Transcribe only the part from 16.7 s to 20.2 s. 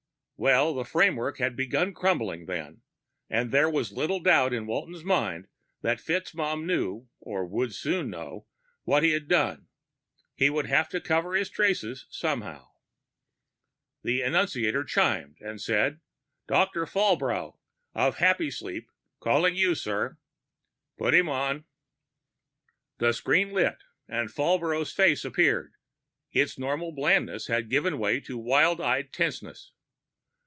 Falbrough of Happysleep calling you, sir."